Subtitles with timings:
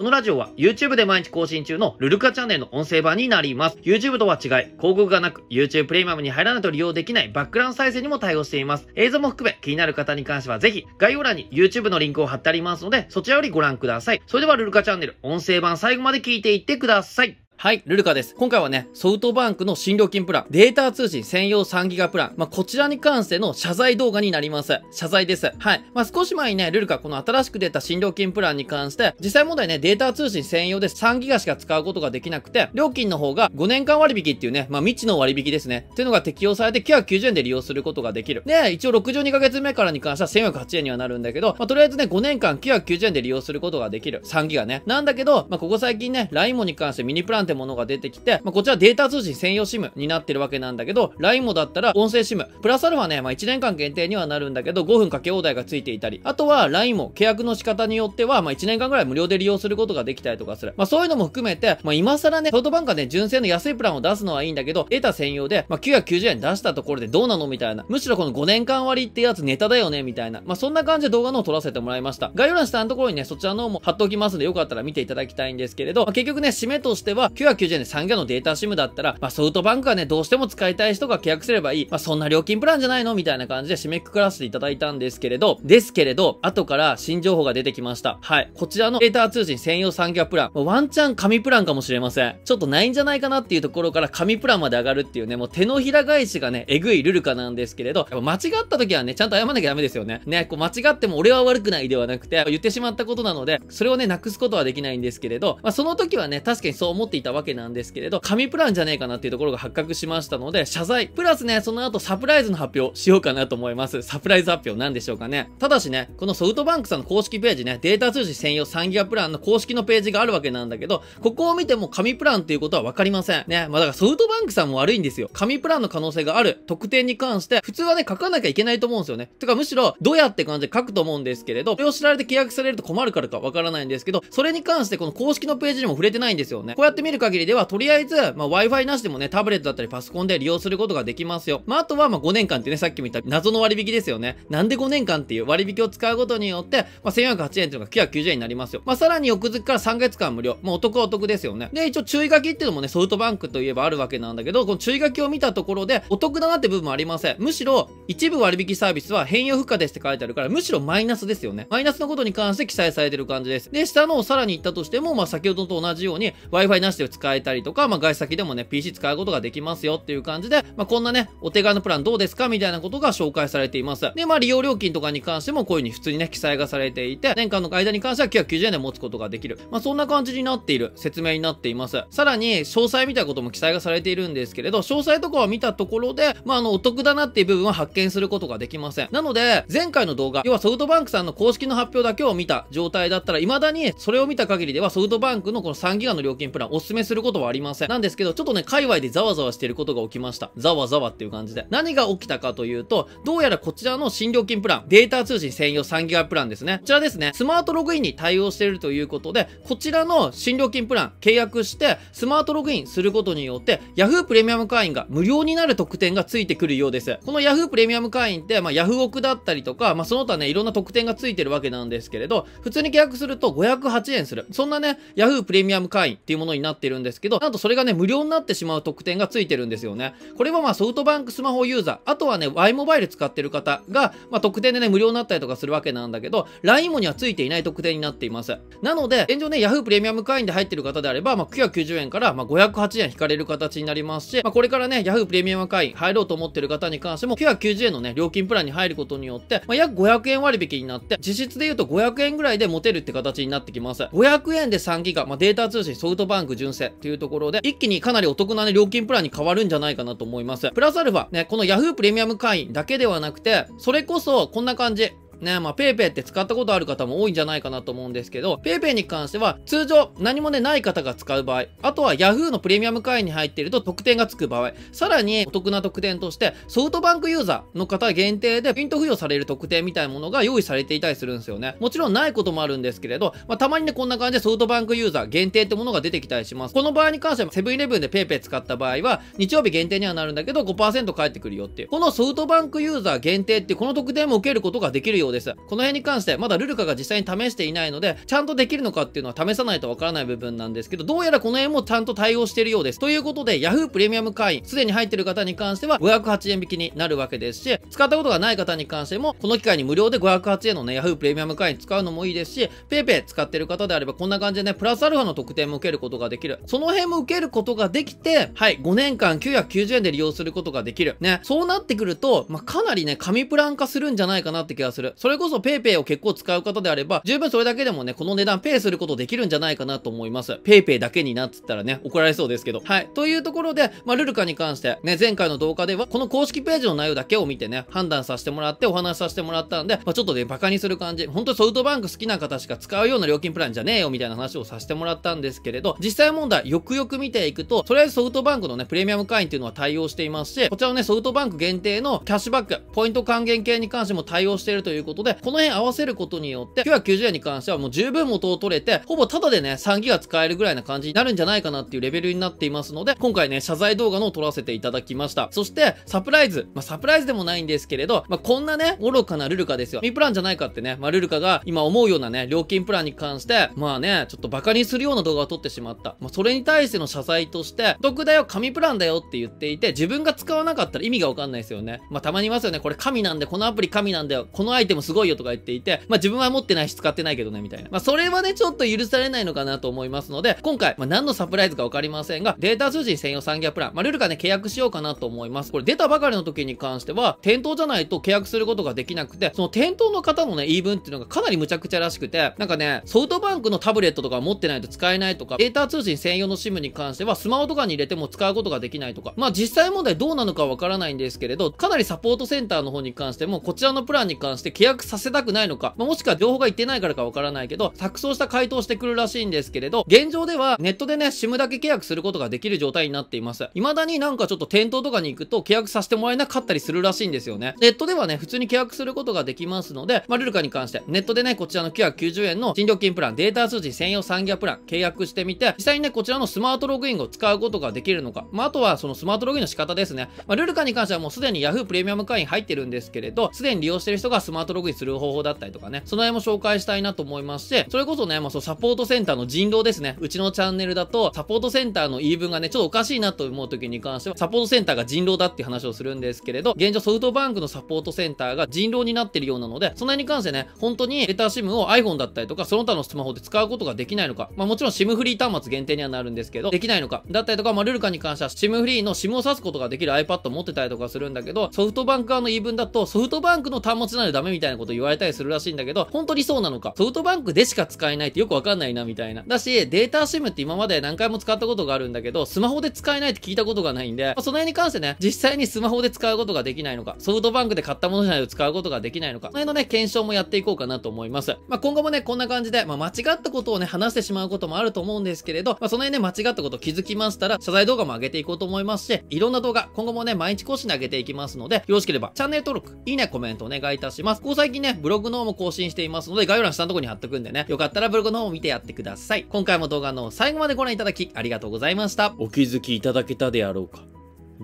[0.00, 3.76] このラジオは YouTube で毎日更新中のルルカチャンネルの音声版になります。
[3.82, 8.88] YouTube とは違い、広告がなく YouTube プレミアムに入らないと利用できないバックグラウンド再生にも対応しています。
[8.94, 14.22] 映像も含め気になる方に関してはぜひ概要欄に YouTube のリンクを貼ってありますのでそちらよりご覧ください。
[14.26, 17.36] それではルルカチャンネル音声版最後まで聞いていってください。
[17.62, 18.34] はい、ルルカです。
[18.36, 24.80] 今回はね、ソフトバンクの新料金プラン、データ通信専用3ギガプラン、まあ、こちらに関しての謝罪動画になります。
[24.90, 25.52] 謝罪です。
[25.58, 25.84] はい。
[25.92, 35.86] まあ、少し前にね、ルルカこの新しく出た新料金プランに関して、実際問題ね、データ通信専用で3ギガしか使うことができなくて、料金の方が5年間割引っていうね、まあ、未知の割引ですね。
[35.92, 38.42] っていうのが適用されて990円で利用することができる。
[38.46, 44.22] で、一応62ヶ月目からに関しては1408円にはなるんだけど、まあ、とりあえずね、5年間990円で利用することができる。
[44.24, 44.82] 3ギガね。
[44.86, 60.74] なんだけど、まあ、ここ最近ね、LINE もに関してミニプランてものが出てきて、まあ、こちらデータ通信専用 SIM になってるわけなんだけど、LINE もだったら音声 SIM、プラスアルファね、まあ、1年間限定にはなるんだけど、5分かけ放題がついていたり、あとは LINE も契約の仕方によっては、まあ、1年間ぐらい無料で利用することができたりとかする。
[60.76, 67.84] まあ、そういうのも含めて、まあ、今更ね、ソフトバンクがね、純正の安いプランを出すのはいいんだけど、データ専用で、まあ、990円出したところでどうなのみたいな。
[67.88, 70.42] むしろこの5年間割ってやつネタだよねみたいな。
[70.44, 72.30] まあ、そんな感じで動画のを撮らせてもらいました。
[72.34, 81.88] 概要欄下のところにね、そちらの方も貼っておきますので、よかったら見ていただきたいんですけれど、まあ、結局ね、締めとしては、990円で3ギガのデータ SIM だったら、まあ、ソフトバンクがね、どうしても使いたい人が契約すればいい。
[81.90, 83.14] まあ、そんな料金プランじゃないの？
[83.14, 88.18] みたいな感じで締めくくらせていただいたんですけれど、ですけれど、後から新情報が出てきました。
[88.20, 88.50] はい。
[88.54, 92.36] こちらのデータ通信専用3ギガプラン、ワンチャン紙プランかもしれません。
[92.44, 100.22] ちょっとないんじゃないかなっていうところから紙プランまで上がるっていうね、もう手のひら返しがね、えぐいルルカなんですけれど、間違った時はね、ちゃんと謝らなきゃダメですよね。
[100.26, 111.08] ね、こう間違っても俺は悪くないではなくて、言ってしまったことなので、それをね、なくすことはできないんですけれど、まあ、その時はね、確かにそう思っていたわけなんですけれど、紙プランじゃねえかなっていうところが発覚しましたので、謝罪。
[111.08, 114.02] プラスね、その後サプライズの発表しようかなと思います。
[114.02, 115.50] サプライズ発表なんでしょうかね。
[115.58, 123.44] ただしね、このソフトバンクさんの公式ページね、データ通信専用3ギガプランの公式のページがあるわけなんだけど、ここを見ても紙プランっていうことはわかりません。
[123.46, 123.66] ね。
[123.68, 125.30] まあだからソフトバンクさんも悪いんですよ。
[125.32, 129.30] 紙プランの可能性がある特典に関して、普通はね、書かなきゃいけないと思うんですよね。
[129.38, 136.74] てかむしろ、どうやって感じで書くと思うんですけれど、それを知られて契約されると困るからかわからないんですけど、それに関してこの公式のページにも触れてないんですよね。
[136.74, 141.62] こうやって見る限りでは、とりあえず、まあ Wi-Fi なしでもね、タブレットだったりパソコンで利用することができますよ。
[141.66, 144.38] まあ、あとは、ま5年間ってね、さっきも言った謎の割引ですよね。
[144.48, 148.82] なんで5年間っていう割引を使うことによって、まあ、1408円っていうのが990円になりますよ。
[148.84, 150.58] まあ、さらに翌月から3ヶ月間無料。
[150.62, 151.70] まあ、お得はお得ですよね。
[151.72, 157.36] で、一応注意書きっていうのもね、ソフトバンクといえばあるわけなんだけど、この注意書きを見たところで、お得だなって部分もありません。
[157.38, 161.66] むしろ、一部割引サービスは変容不可ですって書いてあるから、むしろマイナスですよね。
[161.70, 163.70] マイナスのことに関して記載されてる感じです。
[163.70, 174.12] で、下のをさらに言ったとしても、まあ、先ほどと同じように Wi-Fi なしで使えたりとか、まあ、外先でもね、PC 使うことができますよっていう感じで、まあ、こんなね、お手軽のプランどうですかみたいなことが紹介されています。
[174.14, 179.58] で、まあ、利用料金とかに関してもこういう風に普通にね、記載がされていて、年間の間に関しては990円で持つことができる。
[179.70, 182.04] まあ、そんな感じになっている説明になっています。
[182.10, 189.08] さらに、詳細みたいなことも記載がされているんですけれど、詳細とかを見たところで、まあ、あの、お得だなっていう部分は発見することができません。
[189.10, 197.88] なので、前回の動画、要はソフトバンクさんの公式の発表だけを見た状態だったら、未だにそれを見た限りではソフトバンクのこの3ギガの料金プランおす勧めすることはありません。
[197.88, 200.50] なんですけど、ちょっとね、界隈でざわざわしてることが起きました。
[200.56, 201.66] ざわざわっていう感じで。
[201.70, 206.78] 何が起きたかというと、どうやらこちらの新料金プラン、データ通信専用3ギガプランですね。
[206.78, 217.18] こちらですね、スマートログインに対応しているということで、こちらの新料金プラン契約して、スマートログインすることによって、Yahoo プレミアム会員が無料になる特典がついてくるようです。
[217.24, 224.46] この Yahoo プレミアム会員って、まあ、Yahoo オクだったりとか、まあ、その他ね、いろんな特典がついてるわけなんですけれど、普通に契約すると508円する。
[224.50, 230.14] そんなね、Yahoo プレミアム会員っていうものになっててるんですけど、なんとそれがね、無料になってしまう特典がついてるんですよね。
[230.36, 238.56] これはまあソフトバンクスマホユーザー、あとはね、Y モバイル使ってる方が、まあ、特典でね、無料になったりとかするわけなんだけど、LINE もにはついていない特典になっています。
[238.82, 254.04] なので、現状ね、Yahoo プレミアム会員で入ってる方であれば、まあ、990円から、まあ、508円引かれる形になりますし、まあ、これからね、Yahoo プレミアム会員入ろうと思ってる方に関しても、990円のね、料金プランに入ることによって、まあ、約500円割引になって、実質で言うと500円ぐらいで持てるって形になってきます。
[254.04, 260.70] 500円で3ギガ、まあ、データ通信ソフトバンク純正というところで、一気にかなりお得なね、料金プランに変わるんじゃないかなと思います。
[260.70, 265.12] プラスアルファ、ね、この Yahoo プレミアム会員だけではなくて、それこそこんな感じ。
[265.40, 281.76] ね、まあ PayPay って使ったことある方も多いんじゃないかなと思うんですけど、PayPay に関しては通常何もねない方が使う場合、あとは Yahoo のプレミアム会員に入っていると特典がつく場合、さらにお得な特典としてソフトバンクユーザーの方限定でピント付与される特典みたいなものが用意されていたりするんですよね。
[281.80, 286.74] もちろんないこともあるんですけれど、まあ、たまにねこんな感じでソフトバンクユーザー限定ってものが出てきたりします。
[286.74, 291.88] この場合に関してはセブンイレブンで Pay 使った場合は日曜日限定にはなるんだけど5%返ってくるよっていう。
[291.88, 295.54] このソフトバンクユーザー限定ってこの特典も受けることができるようようです。
[295.54, 302.98] この辺に関して、まだルルカが実際に試していないので、ちゃんとできるのかっていうのは試さないとわからない部分なんですけど、どうやらこの辺もちゃんと対応しているようです。
[302.98, 316.58] ということで、Yahoo プレミアム会員、すでに入ってる方に関しては、508円引きになるわけですし、使ったことがない方に関しても、この機会に無料で508円のね、Yahoo プレミアム会員使うのもいいですし、PayPay 使ってる方であれば、こんな感じでね、プラスアルファの特典も受けることができる。
[316.66, 321.16] その辺も受けることができて、はい、5年間990円で利用することができる。
[321.20, 325.14] ね、そうなってくると、まあ、かなりね、紙プラン化するんじゃないかなって気がする。
[325.20, 330.52] それこそ PayPay を結構使う方であれば、十分それだけでもね、この値段ペイすることできるんじゃないかなと思います。
[330.64, 332.80] PayPay だけになっつったらね、怒られそうですけど。
[332.82, 333.10] はい。
[333.12, 341.26] というところで、まあ、ルルカに関して、ね、前回の動画では、この公式ページの内容だけを見てね、判断させてもらってお話しさせてもらったんで、まあ、ちょっとね、バカにする感じ。
[341.26, 365.48] 本当にソフトバンク好きな方しか使うような料金プランじゃねえよみたいな話をさせてもらったんですけれど、実際問題、よくよく見ていくと、とりあえずソフトバンクのね、プレミアム会員っていうのは対応していますし、こちらのね、ソフトバンク限定のキャッシュバック、ポイント還元系に関しても対応しているということことで、この辺合わせることによって、990円に関してはもう十分元を取れて、ほぼタダでね、3ギガ使えるぐらいな感じになるんじゃないかなっていうレベルになっていますので、今回ね、謝罪動画のを撮らせていただきました。
[365.50, 366.68] そして、サプライズ。
[366.74, 370.00] まあ、サプライズでもないんですけれど、まあ、こんなね、愚かなルルカですよ。
[370.02, 376.16] ミプランじゃないかってね、まあ、ルルカが今思うようなね、料金プランに関して、まあね、ちょっとバカにするような動画を撮ってしまった。
[376.20, 382.00] まあ、それに対しての謝罪として、得だよ、紙プランだよって言っていて、自分が使わなかったら意味がわかんないですよね。
[382.10, 382.80] まあ、たまにいますよね。
[382.80, 384.46] これ神なんで、このアプリ神なんだよ。
[384.50, 387.88] このアイテムすごいよとか言っていて、まあ、自分は持ってないし使ってないけどね、みたいな。
[387.90, 395.72] まあ、それはね、ちょっと許されないのかなと思いますので、今回、まあ、何のサプライズかわかりませんが、データ通信専用産業プラン、まあ、ルールカね、契約しようかなと思います。
[395.72, 423.68] これ出たばかりの時に関しては、店頭じゃないと契約することができなくて、その店頭の方のね、言い分っていうのがかなり無茶苦茶らしくて、なんかね、ソフトバンクのタブレットとか持ってないと使えないとか、データ通信専用の SIM に関しては、スマホとかに入れても使うことができないとか、まあ実際問題どうなのかわからないんですけれど、かなりサポートセンターの方に関しても、こちらのプランに関して契約させたくないのか、まあ、もしくは情報が言ってないからかわからないけど、錯綜した回答してくるらしいんですけれど、現状ではネットでね、SIM だけ契約することができる状態になっています。
[423.74, 427.74] 未だになんかちょっと店頭とかに行くと契約させてもらえなかったりするらしいんですよね。
[427.78, 440.30] ネットではね、普通に契約することができますので、まあ、ルルカに関して、ネットでね、こちらの990円の新料金プラン、データ通信専用産業プラン、契約してみて、実際にね、こちらのスマートログインを使うことができるのか、まあ、あとはそのスマートログインの仕方ですね。
[440.46, 450.16] まあ、ルルカに関してはもうすでに Yahoo プレミアム会員入ってるんですけれど、すでに利用してる人がスマートログインする方法だったりとかね、その辺も紹介したいなと思いますし、それこそね、まあ、そのサポートセンターの人狼ですね。
[450.20, 479.42] うちのチャンネルだと、サポートセンターの言い分がね、ちょっとおかしいなと思う時に関しては、サポートセンターが人狼だっていう話をするんですけれど、現状ソフトバンクのサポートセンターが人狼になってるようなので、その辺に関してね、本当にデータ SIM を iPhone だったりとか、その他のスマホで使うことができないのか、まあもちろん SIM フリー端末限定にはなるんですけど、できないのか、だったりとか、まあルルカに関しては SIM フリーの SIM を挿すことができる iPad を持ってたりとかするんだけど、ソフトバンク側の言い分だと、ソフトバンクの端末ならダメみみたいなこと言われたりするらしいんだけど、本当にそうなのか、ソフトバンクでしか使えないってよくわかんないなみたいな。
[479.46, 491.56] だし、データ SIM って今まで何回も使ったことがあるんだけど、スマホで使えないって聞いたことがないんで、まあ、その辺に関してね、実際にスマホで使うことができないのか、ソフトバンクで買ったものじゃないと使うことができないのか、その辺のね、検証もやっていこうかなと思います。
[491.68, 504.42] まあ、今後もね、こんな感じで、まあ、間違ったことをね、話してしまうこともあると思うんですけれど、まあ、その辺ね、間違ったこと気づきましたら、謝罪動画も上げていこうと思いますし、いろんな動画、今後もね、毎日更新で上げていきますので、よろしければ、チャンネル登録、いいね、コメントお願いいたします。
[504.50, 509.44] ここ最近ね、ブログの方も更新していますので、概要欄下のとこに貼っとくんでね、よかったらブログの方も見てやってください。
[509.48, 512.34] 今回も動画の最後までご覧いただき、ありがとうございました。
[512.36, 514.02] お気づきいただけたであろうか。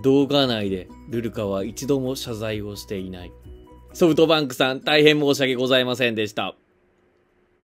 [0.03, 3.33] 動画内でルルカは一度も謝罪をしていない。
[3.93, 6.57] ソフトバンクさん、大変申し訳ございませんでした。